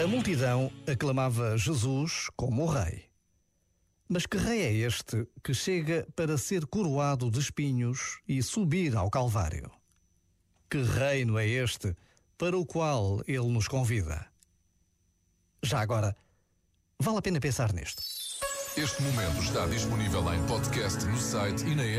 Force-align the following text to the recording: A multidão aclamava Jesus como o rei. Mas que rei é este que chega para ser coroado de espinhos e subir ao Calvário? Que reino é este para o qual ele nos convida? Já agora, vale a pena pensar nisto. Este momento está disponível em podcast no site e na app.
A 0.00 0.06
multidão 0.06 0.70
aclamava 0.86 1.58
Jesus 1.58 2.28
como 2.36 2.62
o 2.62 2.66
rei. 2.66 3.06
Mas 4.08 4.26
que 4.26 4.36
rei 4.36 4.62
é 4.62 4.72
este 4.72 5.26
que 5.42 5.52
chega 5.52 6.06
para 6.14 6.38
ser 6.38 6.66
coroado 6.66 7.28
de 7.28 7.40
espinhos 7.40 8.20
e 8.28 8.40
subir 8.40 8.94
ao 8.96 9.10
Calvário? 9.10 9.68
Que 10.70 10.80
reino 10.80 11.36
é 11.36 11.48
este 11.48 11.96
para 12.38 12.56
o 12.56 12.64
qual 12.64 13.20
ele 13.26 13.48
nos 13.48 13.66
convida? 13.66 14.24
Já 15.64 15.80
agora, 15.80 16.16
vale 17.00 17.18
a 17.18 17.22
pena 17.22 17.40
pensar 17.40 17.72
nisto. 17.72 18.00
Este 18.76 19.02
momento 19.02 19.42
está 19.42 19.66
disponível 19.66 20.32
em 20.32 20.46
podcast 20.46 21.04
no 21.06 21.18
site 21.18 21.64
e 21.64 21.74
na 21.74 21.82
app. 21.82 21.96